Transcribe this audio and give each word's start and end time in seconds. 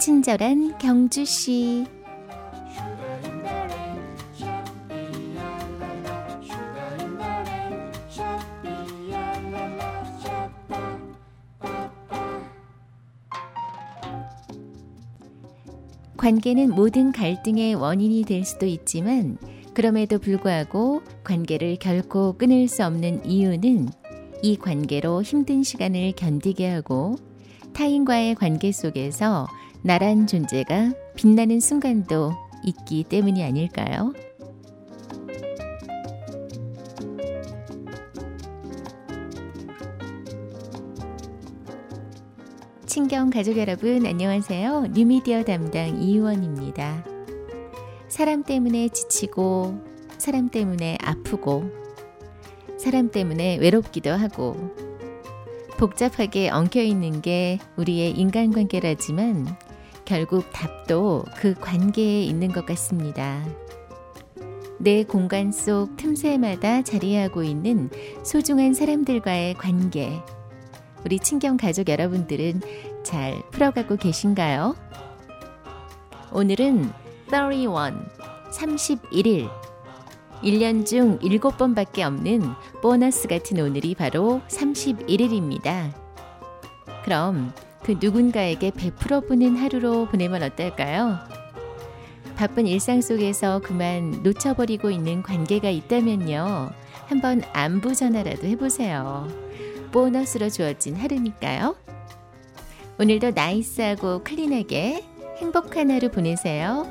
친절한 0.00 0.78
경주 0.78 1.26
씨. 1.26 1.84
관계는 16.16 16.74
모든 16.74 17.12
갈등의 17.12 17.74
원인이 17.74 18.24
될 18.24 18.44
수도 18.46 18.64
있지만 18.64 19.36
그럼에도 19.74 20.18
불구하고 20.18 21.02
관계를 21.24 21.76
결코 21.76 22.38
끊을 22.38 22.68
수 22.68 22.86
없는 22.86 23.26
이유는 23.26 23.90
이 24.42 24.56
관계로 24.56 25.22
힘든 25.22 25.62
시간을 25.62 26.12
견디게 26.12 26.70
하고 26.70 27.16
타인과의 27.74 28.34
관계 28.36 28.72
속에서 28.72 29.46
나란 29.82 30.26
존재가 30.26 30.92
빛나는 31.14 31.58
순간도 31.58 32.32
있기 32.64 33.04
때문이 33.04 33.42
아닐까요? 33.42 34.12
친경 42.84 43.30
가족 43.30 43.56
여러분 43.56 44.04
안녕하세요. 44.04 44.88
뉴미디어 44.92 45.44
담당 45.44 46.02
이유원입니다. 46.02 47.02
사람 48.08 48.42
때문에 48.42 48.88
지치고 48.88 49.80
사람 50.18 50.50
때문에 50.50 50.98
아프고 51.00 51.70
사람 52.76 53.10
때문에 53.10 53.56
외롭기도 53.56 54.10
하고 54.10 54.56
복잡하게 55.78 56.50
엉켜 56.50 56.82
있는 56.82 57.22
게 57.22 57.58
우리의 57.78 58.10
인간관계라지만 58.10 59.69
결국 60.10 60.50
답도 60.52 61.24
그 61.36 61.54
관계에 61.54 62.24
있는 62.24 62.50
것 62.50 62.66
같습니다. 62.66 63.46
내 64.76 65.04
공간 65.04 65.52
속 65.52 65.96
틈새마다 65.96 66.82
자리하고 66.82 67.44
있는 67.44 67.90
소중한 68.24 68.74
사람들과의 68.74 69.54
관계. 69.54 70.20
우리 71.04 71.20
친경 71.20 71.56
가족 71.56 71.88
여러분들은 71.88 72.60
잘 73.04 73.40
풀어가고 73.52 73.98
계신가요? 73.98 74.74
오늘은 76.32 76.90
31, 77.30 77.94
31일. 78.50 79.48
1년 80.42 80.86
중 80.86 81.20
7번밖에 81.20 82.00
없는 82.00 82.42
보너스 82.82 83.28
같은 83.28 83.60
오늘이 83.60 83.94
바로 83.94 84.40
31일입니다. 84.48 85.94
그럼 87.04 87.52
그 87.82 87.96
누군가에게 88.00 88.70
베풀어 88.70 89.20
보는 89.20 89.56
하루로 89.56 90.06
보내면 90.06 90.42
어떨까요? 90.42 91.18
바쁜 92.36 92.66
일상 92.66 93.00
속에서 93.00 93.60
그만 93.60 94.22
놓쳐버리고 94.22 94.90
있는 94.90 95.22
관계가 95.22 95.68
있다면요. 95.68 96.70
한번 97.06 97.42
안부 97.52 97.94
전화라도 97.94 98.46
해보세요. 98.46 99.28
보너스로 99.92 100.48
주어진 100.48 100.94
하루니까요. 100.96 101.76
오늘도 102.98 103.32
나이스하고 103.32 104.22
클린하게 104.24 105.04
행복한 105.38 105.90
하루 105.90 106.10
보내세요. 106.10 106.86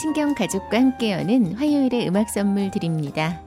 친경 0.00 0.34
가족과 0.34 0.78
함께 0.78 1.12
여는 1.12 1.54
화요일의 1.54 2.08
음악 2.08 2.28
선물 2.28 2.70
드립니다. 2.70 3.40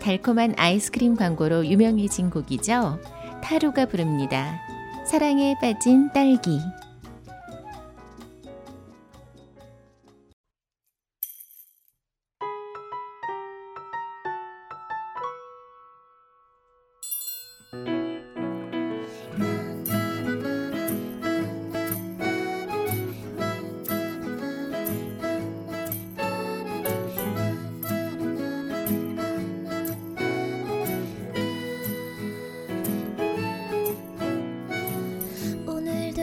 달콤한 0.00 0.54
아이스크림 0.56 1.16
광고로 1.16 1.66
유명해진 1.66 2.30
곡이죠. 2.30 2.98
타루가 3.42 3.86
부릅니다. 3.86 4.58
사랑에 5.06 5.54
빠진 5.60 6.10
딸기. 6.12 6.58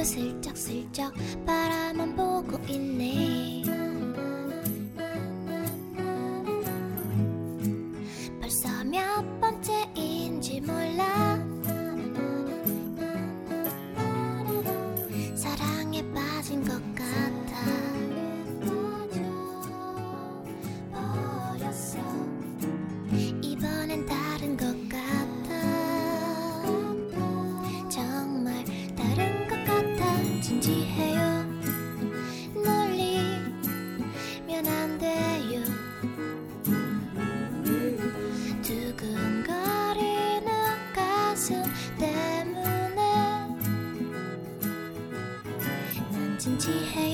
슬쩍슬쩍 0.07 1.13
바라만 1.45 2.15
보고 2.15 2.57
있네. 2.69 3.63
벌써 8.39 8.83
몇 8.85 9.36
진지해요. 30.47 31.43
놀리면 32.55 33.67
안 34.65 34.97
돼요. 34.97 35.61
두근거리는 38.61 40.47
가슴 40.95 41.61
때문에 41.99 42.95
난 46.11 46.39
진지해요 46.39 47.06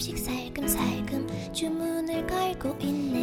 조금씩 0.00 0.16
살금살금 0.16 1.52
주문을 1.52 2.26
걸고 2.26 2.76
있네 2.80 3.19